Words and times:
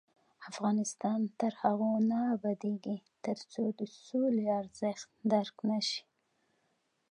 افغانستان 0.49 1.19
تر 1.39 1.53
هغو 1.61 1.91
نه 2.09 2.19
ابادیږي، 2.35 2.97
ترڅو 3.25 3.63
د 3.79 3.81
سولې 4.05 4.45
ارزښت 4.59 5.07
درک 5.33 5.55
نشي. 5.69 6.01